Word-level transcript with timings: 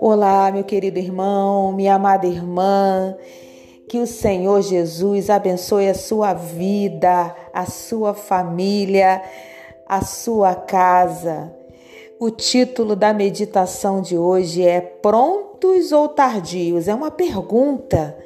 Olá, 0.00 0.50
meu 0.52 0.64
querido 0.64 0.98
irmão, 0.98 1.72
minha 1.72 1.94
amada 1.94 2.26
irmã. 2.26 3.16
Que 3.88 3.98
o 3.98 4.06
Senhor 4.06 4.62
Jesus 4.62 5.30
abençoe 5.30 5.88
a 5.88 5.94
sua 5.94 6.34
vida, 6.34 7.34
a 7.52 7.66
sua 7.66 8.14
família, 8.14 9.22
a 9.86 10.04
sua 10.04 10.54
casa. 10.54 11.54
O 12.18 12.30
título 12.30 12.96
da 12.96 13.12
meditação 13.12 14.00
de 14.00 14.18
hoje 14.18 14.62
é 14.62 14.80
Prontos 14.80 15.92
ou 15.92 16.08
Tardios? 16.08 16.88
É 16.88 16.94
uma 16.94 17.10
pergunta. 17.10 18.16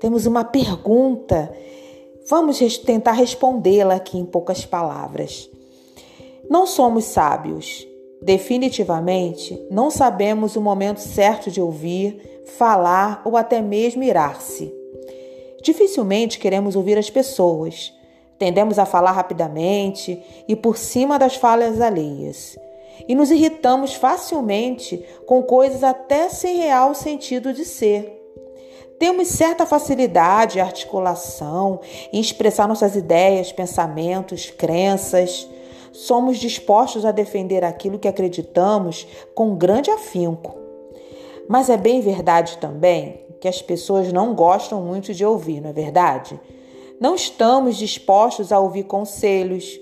Temos 0.00 0.26
uma 0.26 0.44
pergunta. 0.44 1.52
Vamos 2.28 2.58
tentar 2.78 3.12
respondê-la 3.12 3.94
aqui 3.94 4.18
em 4.18 4.24
poucas 4.24 4.64
palavras. 4.64 5.50
Não 6.48 6.66
somos 6.66 7.04
sábios 7.04 7.88
Definitivamente, 8.20 9.58
não 9.70 9.90
sabemos 9.90 10.56
o 10.56 10.60
momento 10.60 10.98
certo 10.98 11.50
de 11.50 11.60
ouvir, 11.60 12.42
falar 12.58 13.22
ou 13.24 13.36
até 13.36 13.60
mesmo 13.60 14.02
irar-se. 14.02 14.74
Dificilmente 15.62 16.38
queremos 16.38 16.74
ouvir 16.74 16.98
as 16.98 17.08
pessoas. 17.08 17.92
Tendemos 18.36 18.78
a 18.78 18.84
falar 18.84 19.12
rapidamente 19.12 20.20
e 20.48 20.56
por 20.56 20.76
cima 20.76 21.18
das 21.18 21.36
falhas 21.36 21.80
alheias. 21.80 22.58
E 23.06 23.14
nos 23.14 23.30
irritamos 23.30 23.94
facilmente 23.94 25.04
com 25.26 25.42
coisas 25.42 25.84
até 25.84 26.28
sem 26.28 26.56
real 26.56 26.94
sentido 26.94 27.52
de 27.52 27.64
ser. 27.64 28.16
Temos 28.98 29.28
certa 29.28 29.64
facilidade, 29.64 30.58
articulação 30.58 31.80
em 32.12 32.20
expressar 32.20 32.66
nossas 32.66 32.96
ideias, 32.96 33.52
pensamentos, 33.52 34.50
crenças 34.50 35.48
somos 35.98 36.38
dispostos 36.38 37.04
a 37.04 37.10
defender 37.10 37.64
aquilo 37.64 37.98
que 37.98 38.06
acreditamos 38.06 39.04
com 39.34 39.56
grande 39.56 39.90
afinco. 39.90 40.56
Mas 41.48 41.68
é 41.68 41.76
bem 41.76 42.00
verdade 42.00 42.56
também 42.58 43.26
que 43.40 43.48
as 43.48 43.60
pessoas 43.60 44.12
não 44.12 44.32
gostam 44.32 44.80
muito 44.80 45.12
de 45.12 45.24
ouvir, 45.24 45.60
não 45.60 45.70
é 45.70 45.72
verdade? 45.72 46.38
Não 47.00 47.16
estamos 47.16 47.76
dispostos 47.76 48.52
a 48.52 48.60
ouvir 48.60 48.84
conselhos, 48.84 49.80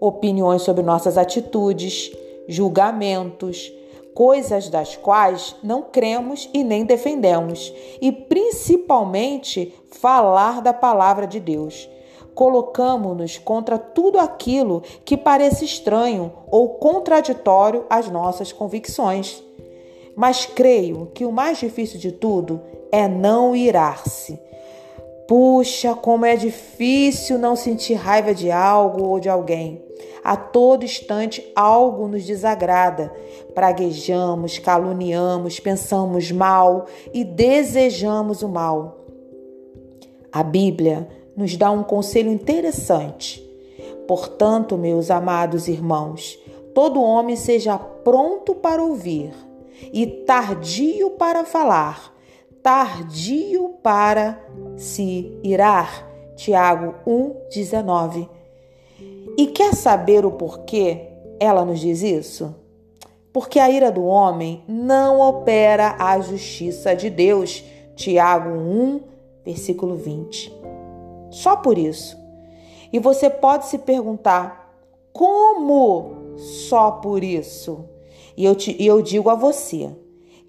opiniões 0.00 0.62
sobre 0.62 0.84
nossas 0.84 1.18
atitudes, 1.18 2.12
julgamentos, 2.46 3.72
coisas 4.14 4.68
das 4.68 4.94
quais 4.94 5.56
não 5.60 5.82
cremos 5.82 6.48
e 6.54 6.62
nem 6.62 6.84
defendemos, 6.84 7.72
e 8.00 8.12
principalmente 8.12 9.74
falar 9.90 10.62
da 10.62 10.72
palavra 10.72 11.26
de 11.26 11.40
Deus 11.40 11.88
colocamos-nos 12.38 13.36
contra 13.36 13.76
tudo 13.76 14.16
aquilo 14.16 14.80
que 15.04 15.16
parece 15.16 15.64
estranho 15.64 16.32
ou 16.48 16.68
contraditório 16.68 17.84
às 17.90 18.08
nossas 18.08 18.52
convicções. 18.52 19.42
Mas 20.14 20.46
creio 20.46 21.10
que 21.12 21.24
o 21.24 21.32
mais 21.32 21.58
difícil 21.58 21.98
de 21.98 22.12
tudo 22.12 22.60
é 22.92 23.08
não 23.08 23.56
irar-se. 23.56 24.38
Puxa, 25.26 25.96
como 25.96 26.24
é 26.24 26.36
difícil 26.36 27.40
não 27.40 27.56
sentir 27.56 27.94
raiva 27.94 28.32
de 28.32 28.52
algo 28.52 29.04
ou 29.08 29.18
de 29.18 29.28
alguém. 29.28 29.84
A 30.22 30.36
todo 30.36 30.84
instante 30.84 31.44
algo 31.56 32.06
nos 32.06 32.24
desagrada. 32.24 33.12
Praguejamos, 33.52 34.60
caluniamos, 34.60 35.58
pensamos 35.58 36.30
mal 36.30 36.86
e 37.12 37.24
desejamos 37.24 38.42
o 38.42 38.48
mal. 38.48 38.96
A 40.30 40.44
Bíblia 40.44 41.17
nos 41.38 41.56
dá 41.56 41.70
um 41.70 41.84
conselho 41.84 42.32
interessante. 42.32 43.40
Portanto, 44.08 44.76
meus 44.76 45.08
amados 45.08 45.68
irmãos, 45.68 46.36
todo 46.74 47.00
homem 47.00 47.36
seja 47.36 47.78
pronto 47.78 48.56
para 48.56 48.82
ouvir 48.82 49.32
e 49.92 50.04
tardio 50.04 51.10
para 51.10 51.44
falar, 51.44 52.12
tardio 52.60 53.74
para 53.80 54.44
se 54.76 55.38
irar. 55.44 56.08
Tiago 56.34 56.94
1:19. 57.06 58.28
E 59.36 59.46
quer 59.46 59.74
saber 59.74 60.26
o 60.26 60.32
porquê 60.32 61.08
ela 61.38 61.64
nos 61.64 61.78
diz 61.78 62.02
isso? 62.02 62.52
Porque 63.32 63.60
a 63.60 63.70
ira 63.70 63.92
do 63.92 64.04
homem 64.04 64.64
não 64.66 65.20
opera 65.20 65.94
a 66.00 66.18
justiça 66.18 66.96
de 66.96 67.08
Deus. 67.08 67.62
Tiago 67.94 68.50
1, 68.50 69.00
versículo 69.44 69.94
20. 69.94 70.57
Só 71.30 71.56
por 71.56 71.78
isso. 71.78 72.18
E 72.92 72.98
você 72.98 73.28
pode 73.28 73.66
se 73.66 73.78
perguntar: 73.78 74.72
como 75.12 76.36
só 76.36 76.92
por 76.92 77.22
isso? 77.22 77.84
E 78.36 78.44
eu, 78.44 78.54
te, 78.54 78.76
eu 78.82 79.02
digo 79.02 79.28
a 79.28 79.34
você 79.34 79.90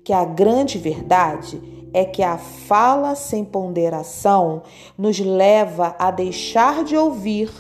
que 0.04 0.14
a 0.14 0.24
grande 0.24 0.78
verdade 0.78 1.62
é 1.94 2.06
que 2.06 2.22
a 2.22 2.38
fala 2.38 3.16
sem 3.16 3.44
ponderação 3.44 4.62
nos 4.98 5.20
leva 5.20 5.96
a 5.98 6.12
deixar 6.12 6.84
de 6.84 6.96
ouvir 6.96 7.52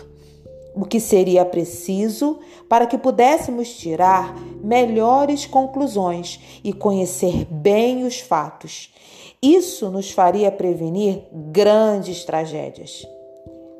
o 0.76 0.86
que 0.86 1.00
seria 1.00 1.44
preciso 1.44 2.40
para 2.68 2.86
que 2.86 2.98
pudéssemos 2.98 3.76
tirar 3.76 4.36
melhores 4.64 5.46
conclusões 5.46 6.40
e 6.64 6.72
conhecer 6.72 7.46
bem 7.50 8.06
os 8.06 8.20
fatos. 8.20 8.94
Isso 9.42 9.90
nos 9.90 10.12
faria 10.12 10.52
prevenir 10.52 11.24
grandes 11.32 12.26
tragédias. 12.26 13.08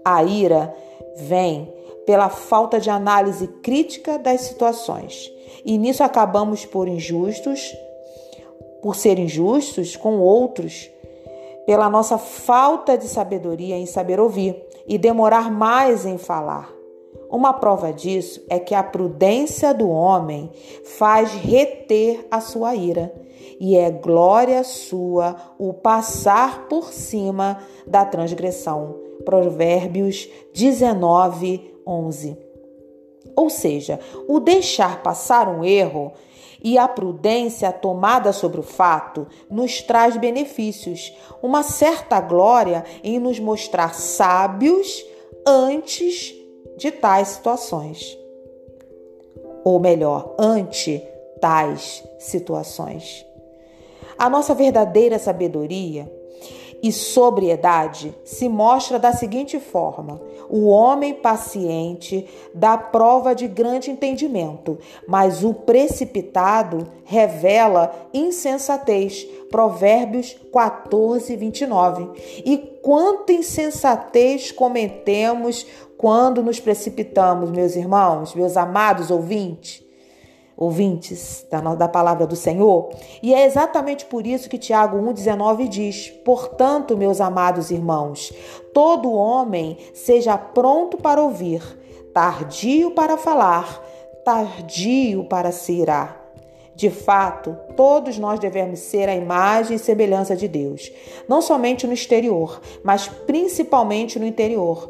A 0.06 0.24
ira 0.24 0.74
vem 1.18 1.72
pela 2.06 2.30
falta 2.30 2.80
de 2.80 2.90
análise 2.90 3.48
crítica 3.62 4.18
das 4.18 4.42
situações, 4.42 5.32
e 5.66 5.78
nisso 5.78 6.04
acabamos 6.04 6.66
por 6.66 6.88
injustos, 6.88 7.62
por 8.82 8.96
ser 8.96 9.20
injustos 9.20 9.96
com 9.96 10.20
outros, 10.20 10.90
pela 11.66 11.90
nossa 11.90 12.18
falta 12.18 12.98
de 12.98 13.08
sabedoria 13.08 13.78
em 13.78 13.86
saber 13.86 14.20
ouvir 14.20 14.56
e 14.88 14.98
demorar 14.98 15.52
mais 15.52 16.06
em 16.06 16.18
falar. 16.18 16.79
Uma 17.30 17.54
prova 17.54 17.94
disso 17.94 18.44
é 18.50 18.58
que 18.58 18.74
a 18.74 18.82
prudência 18.82 19.72
do 19.72 19.88
homem 19.88 20.52
faz 20.84 21.32
reter 21.32 22.28
a 22.32 22.42
sua 22.42 22.74
ira, 22.76 23.14
e 23.60 23.76
é 23.78 23.92
glória 23.92 24.64
sua 24.64 25.36
o 25.60 25.72
passar 25.72 26.68
por 26.68 26.92
cima 26.92 27.60
da 27.86 28.04
transgressão. 28.04 28.96
Provérbios 29.24 30.28
19, 30.54 31.76
11. 31.86 32.38
Ou 33.36 33.50
seja, 33.50 34.00
o 34.28 34.40
deixar 34.40 35.04
passar 35.04 35.48
um 35.48 35.64
erro 35.64 36.14
e 36.64 36.78
a 36.78 36.88
prudência 36.88 37.72
tomada 37.72 38.34
sobre 38.34 38.60
o 38.60 38.64
fato 38.64 39.28
nos 39.50 39.82
traz 39.82 40.18
benefícios, 40.18 41.14
uma 41.44 41.62
certa 41.62 42.20
glória 42.20 42.84
em 43.04 43.20
nos 43.20 43.40
mostrar 43.40 43.94
sábios 43.94 45.06
antes 45.46 46.39
de 46.80 46.92
tais 46.92 47.28
situações. 47.28 48.18
Ou 49.64 49.80
melhor, 49.80 50.34
ante 50.40 51.06
tais 51.40 52.04
situações. 52.18 53.26
A 54.18 54.30
nossa 54.30 54.56
verdadeira 54.56 55.20
sabedoria 55.20 56.12
e 56.82 56.92
sobriedade 56.92 58.16
se 58.24 58.48
mostra 58.48 58.98
da 58.98 59.12
seguinte 59.12 59.60
forma: 59.60 60.22
o 60.50 60.68
homem 60.68 61.14
paciente 61.14 62.28
dá 62.54 62.78
prova 62.78 63.36
de 63.36 63.48
grande 63.48 63.92
entendimento, 63.92 64.78
mas 65.08 65.44
o 65.44 65.54
precipitado 65.54 66.88
revela 67.04 67.92
insensatez. 68.14 69.28
Provérbios 69.50 70.38
14, 70.54 71.36
29. 71.36 72.10
E 72.46 72.58
quanta 72.84 73.34
insensatez 73.34 74.52
cometemos 74.52 75.66
quando 75.98 76.44
nos 76.44 76.60
precipitamos, 76.60 77.50
meus 77.50 77.76
irmãos, 77.76 78.36
meus 78.36 78.56
amados 78.56 79.10
ouvintes? 79.10 79.89
Ouvintes 80.60 81.48
da, 81.50 81.62
da 81.74 81.88
palavra 81.88 82.28
do 82.28 82.36
Senhor. 82.36 82.90
E 83.24 83.34
é 83.34 83.46
exatamente 83.46 84.06
por 84.06 84.28
isso 84.28 84.50
que 84.50 84.58
Tiago 84.58 84.98
1,19 84.98 85.68
diz: 85.70 86.10
Portanto, 86.26 86.98
meus 86.98 87.22
amados 87.22 87.72
irmãos, 87.72 88.34
todo 88.74 89.14
homem 89.14 89.78
seja 89.94 90.38
pronto 90.38 90.98
para 90.98 91.24
ouvir, 91.24 91.64
tardio 92.14 92.92
para 92.92 93.18
falar, 93.18 93.82
tardio 94.26 95.24
para 95.24 95.52
se 95.54 95.72
irar. 95.72 96.20
De 96.76 96.90
fato, 96.90 97.58
todos 97.76 98.18
nós 98.18 98.40
devemos 98.40 98.80
ser 98.80 99.10
a 99.10 99.16
imagem 99.16 99.76
e 99.76 99.80
semelhança 99.80 100.34
de 100.34 100.48
Deus, 100.48 100.90
não 101.28 101.42
somente 101.42 101.86
no 101.86 101.92
exterior, 101.92 102.62
mas 102.82 103.06
principalmente 103.06 104.18
no 104.18 104.26
interior, 104.26 104.90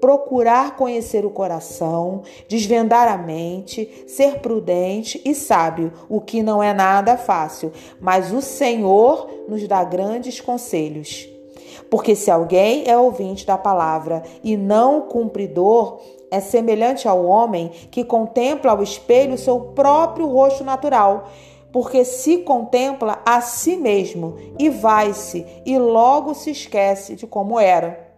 procurar 0.00 0.76
conhecer 0.76 1.24
o 1.24 1.30
coração, 1.30 2.22
desvendar 2.48 3.08
a 3.08 3.18
mente, 3.18 4.04
ser 4.06 4.40
prudente 4.40 5.20
e 5.24 5.34
sábio, 5.34 5.92
o 6.08 6.20
que 6.20 6.42
não 6.42 6.62
é 6.62 6.72
nada 6.72 7.16
fácil, 7.16 7.72
mas 8.00 8.32
o 8.32 8.40
Senhor 8.40 9.28
nos 9.48 9.66
dá 9.66 9.82
grandes 9.84 10.40
conselhos. 10.40 11.28
Porque 11.90 12.14
se 12.14 12.30
alguém 12.30 12.84
é 12.86 12.96
ouvinte 12.96 13.46
da 13.46 13.56
palavra 13.56 14.22
e 14.42 14.56
não 14.56 15.02
cumpridor, 15.02 16.00
é 16.30 16.40
semelhante 16.40 17.08
ao 17.08 17.24
homem 17.24 17.70
que 17.90 18.04
contempla 18.04 18.72
ao 18.72 18.82
espelho 18.82 19.38
seu 19.38 19.60
próprio 19.60 20.26
rosto 20.26 20.62
natural, 20.62 21.28
porque 21.72 22.04
se 22.04 22.38
contempla 22.38 23.20
a 23.24 23.40
si 23.40 23.76
mesmo 23.76 24.36
e 24.58 24.68
vai-se 24.68 25.46
e 25.64 25.78
logo 25.78 26.34
se 26.34 26.50
esquece 26.50 27.14
de 27.14 27.26
como 27.26 27.58
era. 27.58 28.17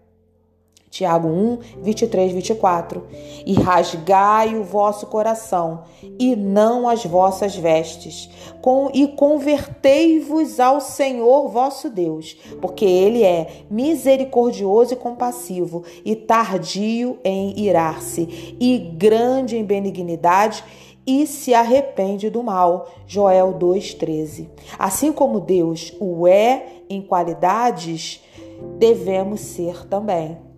Tiago 0.90 1.28
1, 1.28 1.58
23, 1.82 2.32
24. 2.32 3.06
E 3.46 3.54
rasgai 3.54 4.56
o 4.56 4.64
vosso 4.64 5.06
coração, 5.06 5.84
e 6.18 6.34
não 6.34 6.88
as 6.88 7.06
vossas 7.06 7.54
vestes, 7.54 8.28
com, 8.60 8.90
e 8.92 9.06
convertei-vos 9.06 10.58
ao 10.58 10.80
Senhor 10.80 11.48
vosso 11.48 11.88
Deus, 11.88 12.36
porque 12.60 12.84
Ele 12.84 13.22
é 13.22 13.64
misericordioso 13.70 14.94
e 14.94 14.96
compassivo, 14.96 15.84
e 16.04 16.16
tardio 16.16 17.18
em 17.24 17.58
irar-se, 17.58 18.56
e 18.58 18.76
grande 18.78 19.56
em 19.56 19.64
benignidade, 19.64 20.64
e 21.06 21.26
se 21.26 21.54
arrepende 21.54 22.28
do 22.28 22.42
mal. 22.42 22.90
Joel 23.06 23.54
2,13. 23.58 24.48
Assim 24.78 25.12
como 25.12 25.40
Deus 25.40 25.94
o 26.00 26.26
é 26.26 26.66
em 26.88 27.00
qualidades, 27.00 28.22
devemos 28.78 29.40
ser 29.40 29.86
também. 29.86 30.49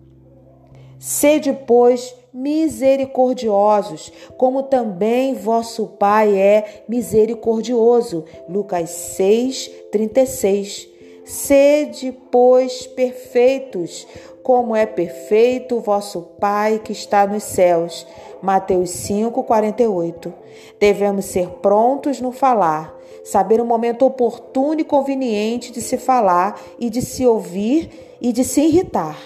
Sede, 1.05 1.51
pois, 1.67 2.15
misericordiosos, 2.33 4.09
como 4.37 4.63
também 4.63 5.33
vosso 5.33 5.85
Pai 5.85 6.39
é 6.39 6.83
misericordioso. 6.87 8.23
Lucas 8.47 8.89
6, 8.89 9.69
36. 9.91 10.87
Sede, 11.25 12.17
pois, 12.31 12.87
perfeitos, 12.87 14.07
como 14.43 14.73
é 14.73 14.85
perfeito 14.85 15.81
vosso 15.81 16.21
Pai 16.39 16.79
que 16.81 16.93
está 16.93 17.27
nos 17.27 17.43
céus. 17.43 18.07
Mateus 18.41 18.91
5, 18.91 19.43
48. 19.43 20.33
Devemos 20.79 21.25
ser 21.25 21.49
prontos 21.61 22.21
no 22.21 22.31
falar, 22.31 22.97
saber 23.25 23.59
o 23.59 23.65
momento 23.65 24.05
oportuno 24.05 24.79
e 24.79 24.85
conveniente 24.85 25.69
de 25.69 25.81
se 25.81 25.97
falar 25.97 26.57
e 26.79 26.89
de 26.89 27.01
se 27.01 27.27
ouvir 27.27 27.89
e 28.21 28.31
de 28.31 28.45
se 28.45 28.61
irritar. 28.61 29.19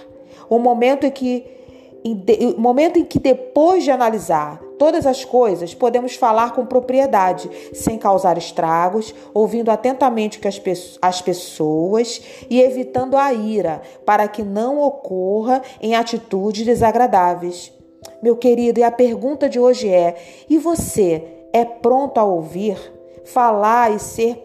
O 0.49 0.57
momento 0.57 1.05
em 1.05 1.11
que 1.11 1.56
o 2.03 2.59
momento 2.59 2.99
em 2.99 3.05
que, 3.05 3.19
depois 3.19 3.83
de 3.83 3.91
analisar 3.91 4.61
todas 4.77 5.05
as 5.05 5.25
coisas, 5.25 5.73
podemos 5.73 6.15
falar 6.15 6.53
com 6.53 6.65
propriedade, 6.65 7.49
sem 7.73 7.97
causar 7.97 8.37
estragos, 8.37 9.13
ouvindo 9.33 9.71
atentamente 9.71 10.39
que 10.39 10.47
as, 10.47 10.61
as 11.01 11.21
pessoas 11.21 12.21
e 12.49 12.61
evitando 12.61 13.17
a 13.17 13.33
ira, 13.33 13.81
para 14.05 14.27
que 14.27 14.43
não 14.43 14.79
ocorra 14.79 15.61
em 15.81 15.95
atitudes 15.95 16.65
desagradáveis. 16.65 17.73
Meu 18.21 18.35
querido, 18.35 18.79
e 18.79 18.83
a 18.83 18.91
pergunta 18.91 19.49
de 19.49 19.59
hoje 19.59 19.89
é: 19.89 20.15
e 20.49 20.57
você 20.57 21.23
é 21.51 21.65
pronto 21.65 22.19
a 22.19 22.23
ouvir, 22.23 22.77
falar 23.25 23.93
e 23.93 23.99
ser 23.99 24.39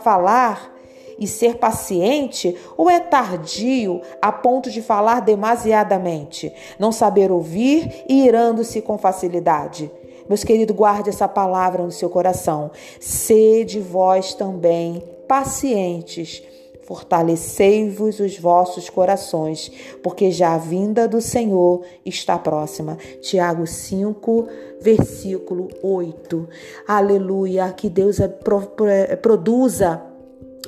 falar? 0.00 0.77
E 1.18 1.26
ser 1.26 1.56
paciente 1.56 2.56
ou 2.76 2.88
é 2.88 3.00
tardio 3.00 4.00
a 4.20 4.30
ponto 4.30 4.70
de 4.70 4.80
falar 4.80 5.20
demasiadamente, 5.20 6.52
não 6.78 6.92
saber 6.92 7.30
ouvir 7.32 8.04
e 8.08 8.26
irando-se 8.26 8.80
com 8.80 8.96
facilidade? 8.96 9.90
Meus 10.28 10.44
queridos, 10.44 10.76
guarde 10.76 11.08
essa 11.08 11.26
palavra 11.26 11.82
no 11.82 11.90
seu 11.90 12.10
coração. 12.10 12.70
Sede 13.00 13.80
vós 13.80 14.34
também 14.34 15.02
pacientes. 15.26 16.42
Fortalecei-vos 16.82 18.18
os 18.18 18.38
vossos 18.38 18.88
corações, 18.88 19.70
porque 20.02 20.30
já 20.30 20.54
a 20.54 20.58
vinda 20.58 21.06
do 21.06 21.20
Senhor 21.20 21.82
está 22.04 22.38
próxima. 22.38 22.96
Tiago 23.20 23.66
5, 23.66 24.48
versículo 24.80 25.68
8. 25.82 26.48
Aleluia. 26.86 27.70
Que 27.72 27.90
Deus 27.90 28.18
é 28.20 28.28
produza 29.16 30.02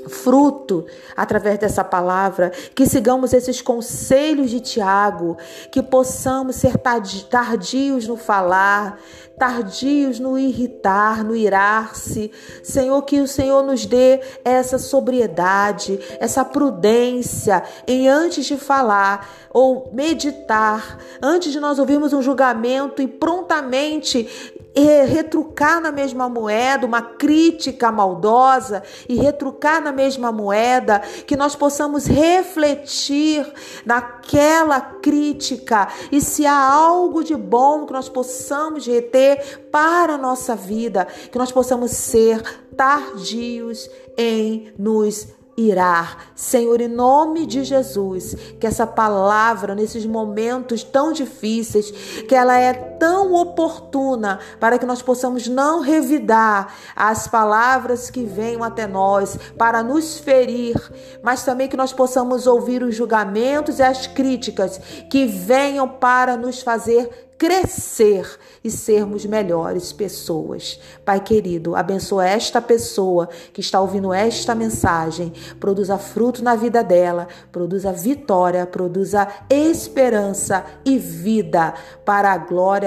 fruto 0.09 0.87
através 1.17 1.59
dessa 1.59 1.85
palavra, 1.85 2.51
que 2.75 2.87
sigamos 2.87 3.33
esses 3.33 3.61
conselhos 3.61 4.51
de 4.51 4.61
Tiago, 4.61 5.37
que 5.71 5.83
possamos 5.83 6.57
ser 6.57 6.77
tardios 6.79 8.07
no 8.07 8.17
falar, 8.17 8.99
tardios 9.39 10.21
no 10.21 10.39
irritar, 10.39 11.25
no 11.25 11.35
irar-se. 11.35 12.31
Senhor, 12.63 13.01
que 13.03 13.21
o 13.21 13.27
Senhor 13.27 13.63
nos 13.63 13.87
dê 13.87 14.21
essa 14.45 14.79
sobriedade, 14.79 15.99
essa 16.21 16.45
prudência 16.45 17.63
em 17.87 18.07
antes 18.07 18.45
de 18.45 18.59
falar 18.59 19.29
ou 19.51 19.91
meditar, 19.93 20.99
antes 21.23 21.53
de 21.53 21.59
nós 21.59 21.79
ouvirmos 21.79 22.13
um 22.13 22.23
julgamento 22.23 23.01
e 23.01 23.09
prontamente 23.09 24.29
retrucar 24.75 25.81
na 25.81 25.91
mesma 25.91 26.29
moeda 26.29 26.87
uma 26.87 27.03
crítica 27.03 27.91
maldosa 27.91 28.83
e 29.09 29.17
retrucar 29.17 29.83
na 29.83 29.93
mesma 29.93 30.31
moeda, 30.31 31.01
que 31.27 31.37
nós 31.37 31.55
possamos 31.55 32.07
refletir 32.07 33.47
naquela 33.85 34.81
crítica 34.81 35.89
e 36.11 36.21
se 36.21 36.47
há 36.47 36.57
algo 36.57 37.25
de 37.25 37.35
bom 37.35 37.87
que 37.87 37.93
nós 37.93 38.09
possamos 38.09 38.87
reter 38.87 39.69
para 39.71 40.15
a 40.15 40.19
nossa 40.19 40.55
vida, 40.55 41.07
que 41.31 41.39
nós 41.39 41.51
possamos 41.51 41.91
ser 41.93 42.41
tardios 42.77 43.91
em 44.17 44.73
nos 44.79 45.29
irar. 45.57 46.33
Senhor, 46.35 46.81
em 46.81 46.89
nome 46.89 47.45
de 47.45 47.65
Jesus, 47.65 48.35
que 48.59 48.67
essa 48.67 48.87
palavra, 48.87 49.75
nesses 49.75 50.07
momentos 50.07 50.83
tão 50.83 51.13
difíceis, 51.13 51.91
que 52.27 52.35
ela 52.35 52.59
é 52.59 52.90
tão 53.01 53.33
oportuna 53.33 54.39
para 54.61 54.79
que 54.79 54.85
nós 54.85 55.01
possamos 55.01 55.49
não 55.49 55.81
revidar 55.81 56.75
as 56.95 57.27
palavras 57.27 58.11
que 58.11 58.25
venham 58.25 58.63
até 58.63 58.87
nós 58.87 59.39
para 59.57 59.83
nos 59.83 60.19
ferir, 60.19 60.77
mas 61.23 61.43
também 61.43 61.67
que 61.67 61.79
nós 61.79 61.95
possamos 61.95 62.47
ouvir 62.47 62.83
os 62.83 62.95
julgamentos 62.95 63.79
e 63.79 63.83
as 63.83 64.07
críticas 64.07 64.79
que 65.11 65.25
venham 65.25 65.89
para 65.89 66.37
nos 66.37 66.61
fazer 66.61 67.31
crescer 67.41 68.39
e 68.63 68.71
sermos 68.71 69.25
melhores 69.25 69.95
pessoas. 69.95 70.79
Pai 71.07 71.21
querido, 71.21 71.75
abençoa 71.75 72.29
esta 72.29 72.61
pessoa 72.61 73.31
que 73.55 73.63
está 73.63 73.81
ouvindo 73.81 74.13
esta 74.13 74.55
mensagem, 74.55 75.33
produza 75.59 75.97
fruto 75.97 76.45
na 76.45 76.55
vida 76.55 76.85
dela, 76.85 77.29
produza 77.51 77.95
vitória, 77.95 78.67
produza 78.67 79.27
esperança 79.49 80.67
e 80.85 80.99
vida 80.99 81.73
para 82.05 82.31
a 82.31 82.37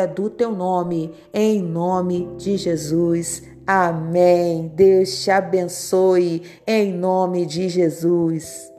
glória 0.03 0.07
do 0.07 0.29
teu 0.29 0.51
nome, 0.51 1.11
em 1.33 1.61
nome 1.61 2.29
de 2.37 2.57
Jesus. 2.57 3.43
Amém. 3.65 4.71
Deus 4.75 5.23
te 5.23 5.31
abençoe 5.31 6.43
em 6.67 6.93
nome 6.93 7.45
de 7.45 7.69
Jesus. 7.69 8.72